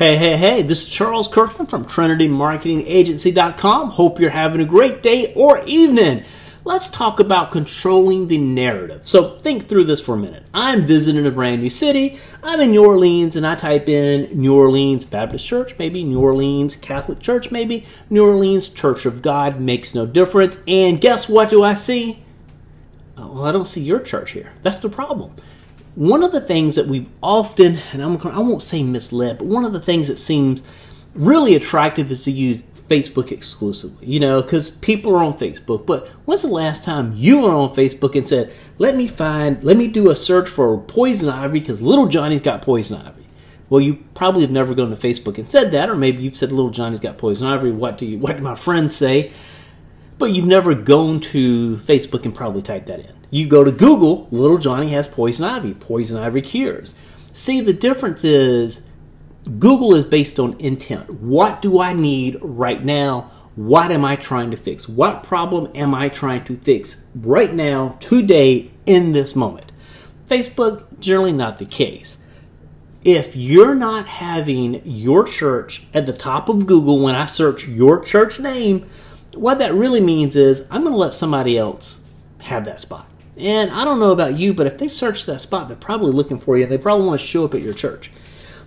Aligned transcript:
Hey, 0.00 0.16
hey, 0.16 0.38
hey, 0.38 0.62
this 0.62 0.84
is 0.84 0.88
Charles 0.88 1.28
Kirkland 1.28 1.68
from 1.68 1.84
TrinityMarketingAgency.com. 1.84 3.90
Hope 3.90 4.18
you're 4.18 4.30
having 4.30 4.62
a 4.62 4.64
great 4.64 5.02
day 5.02 5.34
or 5.34 5.62
evening. 5.66 6.24
Let's 6.64 6.88
talk 6.88 7.20
about 7.20 7.52
controlling 7.52 8.26
the 8.26 8.38
narrative. 8.38 9.06
So 9.06 9.38
think 9.38 9.66
through 9.66 9.84
this 9.84 10.00
for 10.00 10.14
a 10.14 10.16
minute. 10.16 10.46
I'm 10.54 10.86
visiting 10.86 11.26
a 11.26 11.30
brand 11.30 11.60
new 11.60 11.68
city. 11.68 12.18
I'm 12.42 12.60
in 12.60 12.70
New 12.70 12.82
Orleans 12.82 13.36
and 13.36 13.46
I 13.46 13.56
type 13.56 13.90
in 13.90 14.40
New 14.40 14.54
Orleans 14.54 15.04
Baptist 15.04 15.46
Church, 15.46 15.78
maybe 15.78 16.02
New 16.02 16.22
Orleans 16.22 16.76
Catholic 16.76 17.20
Church, 17.20 17.50
maybe 17.50 17.84
New 18.08 18.24
Orleans 18.24 18.70
Church 18.70 19.04
of 19.04 19.20
God, 19.20 19.60
makes 19.60 19.94
no 19.94 20.06
difference. 20.06 20.56
And 20.66 20.98
guess 20.98 21.28
what 21.28 21.50
do 21.50 21.62
I 21.62 21.74
see? 21.74 22.24
Oh, 23.18 23.32
well, 23.32 23.44
I 23.44 23.52
don't 23.52 23.66
see 23.66 23.82
your 23.82 24.00
church 24.00 24.30
here. 24.30 24.50
That's 24.62 24.78
the 24.78 24.88
problem 24.88 25.34
one 25.94 26.22
of 26.22 26.32
the 26.32 26.40
things 26.40 26.76
that 26.76 26.86
we've 26.86 27.08
often, 27.22 27.78
and 27.92 28.02
I'm, 28.02 28.16
I 28.28 28.38
won't 28.38 28.62
say 28.62 28.82
misled, 28.82 29.38
but 29.38 29.46
one 29.46 29.64
of 29.64 29.72
the 29.72 29.80
things 29.80 30.08
that 30.08 30.18
seems 30.18 30.62
really 31.14 31.54
attractive 31.54 32.10
is 32.10 32.24
to 32.24 32.30
use 32.30 32.62
Facebook 32.88 33.30
exclusively, 33.30 34.06
you 34.06 34.18
know, 34.18 34.42
because 34.42 34.70
people 34.70 35.12
are 35.12 35.22
on 35.22 35.38
Facebook. 35.38 35.86
But 35.86 36.08
when's 36.24 36.42
the 36.42 36.48
last 36.48 36.82
time 36.82 37.12
you 37.14 37.40
were 37.40 37.52
on 37.52 37.74
Facebook 37.74 38.16
and 38.16 38.28
said, 38.28 38.52
let 38.78 38.96
me 38.96 39.06
find, 39.06 39.62
let 39.62 39.76
me 39.76 39.86
do 39.86 40.10
a 40.10 40.16
search 40.16 40.48
for 40.48 40.76
poison 40.78 41.28
ivy 41.28 41.60
because 41.60 41.80
little 41.80 42.06
Johnny's 42.06 42.40
got 42.40 42.62
poison 42.62 43.00
ivy? 43.00 43.26
Well, 43.68 43.80
you 43.80 44.04
probably 44.14 44.42
have 44.42 44.50
never 44.50 44.74
gone 44.74 44.90
to 44.90 44.96
Facebook 44.96 45.38
and 45.38 45.48
said 45.48 45.70
that, 45.70 45.88
or 45.88 45.94
maybe 45.94 46.24
you've 46.24 46.34
said 46.34 46.50
little 46.50 46.70
Johnny's 46.70 46.98
got 46.98 47.18
poison 47.18 47.46
ivy. 47.46 47.70
What 47.70 47.98
do 47.98 48.06
you, 48.06 48.18
what 48.18 48.36
do 48.36 48.42
my 48.42 48.56
friends 48.56 48.96
say? 48.96 49.32
But 50.18 50.32
you've 50.32 50.46
never 50.46 50.74
gone 50.74 51.20
to 51.20 51.76
Facebook 51.76 52.24
and 52.24 52.34
probably 52.34 52.62
typed 52.62 52.86
that 52.86 52.98
in. 52.98 53.19
You 53.30 53.46
go 53.46 53.62
to 53.62 53.70
Google, 53.70 54.26
little 54.30 54.58
Johnny 54.58 54.90
has 54.90 55.06
poison 55.06 55.44
ivy, 55.44 55.74
poison 55.74 56.18
ivy 56.18 56.42
cures. 56.42 56.94
See, 57.32 57.60
the 57.60 57.72
difference 57.72 58.24
is 58.24 58.82
Google 59.58 59.94
is 59.94 60.04
based 60.04 60.38
on 60.38 60.58
intent. 60.60 61.08
What 61.10 61.62
do 61.62 61.80
I 61.80 61.92
need 61.92 62.38
right 62.42 62.84
now? 62.84 63.30
What 63.54 63.92
am 63.92 64.04
I 64.04 64.16
trying 64.16 64.50
to 64.50 64.56
fix? 64.56 64.88
What 64.88 65.22
problem 65.22 65.70
am 65.74 65.94
I 65.94 66.08
trying 66.08 66.44
to 66.44 66.56
fix 66.56 67.04
right 67.14 67.52
now, 67.52 67.96
today, 68.00 68.70
in 68.86 69.12
this 69.12 69.36
moment? 69.36 69.70
Facebook, 70.26 70.98
generally 70.98 71.32
not 71.32 71.58
the 71.58 71.66
case. 71.66 72.18
If 73.02 73.34
you're 73.34 73.74
not 73.74 74.06
having 74.06 74.82
your 74.84 75.24
church 75.24 75.84
at 75.94 76.06
the 76.06 76.12
top 76.12 76.48
of 76.48 76.66
Google 76.66 77.02
when 77.02 77.14
I 77.14 77.26
search 77.26 77.66
your 77.66 78.04
church 78.04 78.38
name, 78.38 78.88
what 79.34 79.58
that 79.58 79.74
really 79.74 80.00
means 80.00 80.36
is 80.36 80.66
I'm 80.70 80.82
going 80.82 80.92
to 80.92 80.98
let 80.98 81.12
somebody 81.12 81.56
else 81.56 82.00
have 82.40 82.64
that 82.66 82.80
spot. 82.80 83.06
And 83.40 83.70
I 83.70 83.84
don't 83.84 84.00
know 84.00 84.12
about 84.12 84.38
you, 84.38 84.52
but 84.52 84.66
if 84.66 84.78
they 84.78 84.88
search 84.88 85.24
that 85.26 85.40
spot, 85.40 85.68
they're 85.68 85.76
probably 85.76 86.12
looking 86.12 86.38
for 86.38 86.58
you. 86.58 86.66
They 86.66 86.78
probably 86.78 87.06
want 87.06 87.20
to 87.20 87.26
show 87.26 87.44
up 87.44 87.54
at 87.54 87.62
your 87.62 87.72
church. 87.72 88.10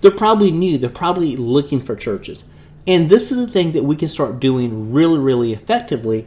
They're 0.00 0.10
probably 0.10 0.50
new. 0.50 0.78
They're 0.78 0.90
probably 0.90 1.36
looking 1.36 1.80
for 1.80 1.96
churches. 1.96 2.44
And 2.86 3.08
this 3.08 3.32
is 3.32 3.38
the 3.38 3.50
thing 3.50 3.72
that 3.72 3.84
we 3.84 3.96
can 3.96 4.08
start 4.08 4.40
doing 4.40 4.92
really, 4.92 5.18
really 5.18 5.52
effectively 5.52 6.26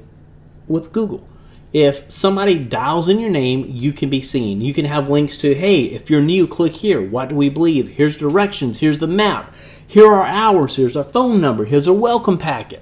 with 0.67 0.91
Google. 0.91 1.27
If 1.73 2.11
somebody 2.11 2.59
dials 2.59 3.07
in 3.07 3.19
your 3.19 3.29
name, 3.29 3.65
you 3.69 3.93
can 3.93 4.09
be 4.09 4.21
seen. 4.21 4.59
You 4.59 4.73
can 4.73 4.85
have 4.85 5.09
links 5.09 5.37
to, 5.37 5.53
hey, 5.53 5.83
if 5.83 6.09
you're 6.09 6.21
new, 6.21 6.47
click 6.47 6.73
here. 6.73 7.01
What 7.01 7.29
do 7.29 7.35
we 7.35 7.49
believe? 7.49 7.87
Here's 7.87 8.17
directions. 8.17 8.79
Here's 8.79 8.99
the 8.99 9.07
map. 9.07 9.53
Here 9.87 10.05
are 10.05 10.23
our 10.23 10.25
hours. 10.25 10.75
Here's 10.75 10.97
our 10.97 11.03
phone 11.03 11.39
number. 11.39 11.65
Here's 11.65 11.87
our 11.87 11.93
welcome 11.93 12.37
packet. 12.37 12.81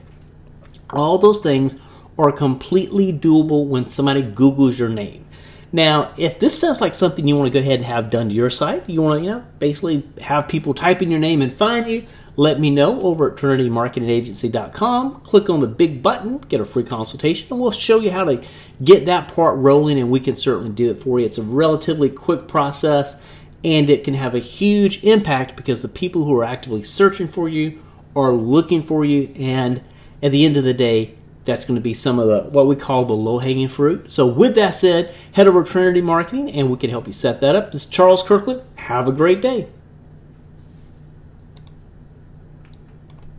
All 0.92 1.18
those 1.18 1.40
things 1.40 1.80
are 2.18 2.32
completely 2.32 3.14
doable 3.14 3.68
when 3.68 3.86
somebody 3.86 4.24
Googles 4.24 4.80
your 4.80 4.90
name. 4.90 5.26
Now, 5.72 6.14
if 6.18 6.40
this 6.40 6.60
sounds 6.60 6.82
like 6.82 6.96
something 6.96 7.28
you 7.28 7.36
want 7.36 7.54
to 7.54 7.60
go 7.60 7.64
ahead 7.64 7.80
and 7.80 7.86
have 7.86 8.10
done 8.10 8.30
to 8.30 8.36
your 8.36 8.50
site, 8.50 8.90
you 8.90 9.02
want 9.02 9.20
to, 9.20 9.26
you 9.26 9.32
know, 9.32 9.46
basically 9.60 10.04
have 10.22 10.48
people 10.48 10.74
type 10.74 11.02
in 11.02 11.12
your 11.12 11.20
name 11.20 11.42
and 11.42 11.54
find 11.54 11.88
you, 11.88 12.08
let 12.36 12.60
me 12.60 12.72
know 12.72 13.00
over 13.02 13.30
at 13.30 13.38
TrinityMarketingAgency.com. 13.38 15.22
Click 15.22 15.50
on 15.50 15.60
the 15.60 15.68
big 15.68 16.02
button, 16.02 16.40
get 16.40 16.60
a 16.60 16.66
free 16.66 16.84
consultation, 16.84 17.48
and 17.52 17.62
we'll 17.62 17.72
show 17.72 18.00
you 18.00 18.10
how 18.10 18.24
to 18.24 18.42
get 18.84 19.06
that 19.06 19.28
part 19.28 19.58
rolling, 19.58 20.00
and 20.00 20.10
we 20.10 20.20
can 20.20 20.36
certainly 20.36 20.72
do 20.72 20.90
it 20.90 21.04
for 21.04 21.20
you. 21.20 21.26
It's 21.26 21.38
a 21.38 21.44
relatively 21.44 22.10
quick 22.10 22.48
process, 22.48 23.22
and 23.64 23.90
it 23.90 24.04
can 24.06 24.14
have 24.14 24.34
a 24.36 24.40
huge 24.40 25.04
impact 25.04 25.56
because 25.56 25.82
the 25.82 25.88
people 25.88 26.24
who 26.24 26.34
are 26.36 26.46
actively 26.46 26.82
searching 26.82 27.28
for 27.28 27.50
you 27.50 27.80
are 28.16 28.32
looking 28.32 28.82
for 28.82 29.06
you, 29.06 29.32
and 29.38 29.82
at 30.24 30.32
the 30.32 30.46
end 30.46 30.58
of 30.58 30.64
the 30.64 30.74
day, 30.74 31.16
that's 31.50 31.66
going 31.66 31.76
to 31.76 31.82
be 31.82 31.94
some 31.94 32.20
of 32.20 32.28
the 32.28 32.50
what 32.50 32.68
we 32.68 32.76
call 32.76 33.06
the 33.06 33.14
low 33.14 33.40
hanging 33.40 33.68
fruit. 33.68 34.12
So, 34.12 34.28
with 34.28 34.56
that 34.56 34.72
said, 34.72 35.14
head 35.34 35.48
over 35.48 35.64
to 35.64 35.70
Trinity 35.70 36.02
Marketing 36.02 36.50
and 36.52 36.70
we 36.70 36.78
can 36.78 36.90
help 36.90 37.08
you 37.08 37.14
set 37.14 37.42
that 37.42 37.56
up. 37.56 37.72
This 37.72 37.84
is 37.84 37.90
Charles 37.90 38.24
Kirkland. 38.24 38.62
Have 38.76 39.08
a 39.08 39.12
great 39.12 39.42
day. 39.42 39.68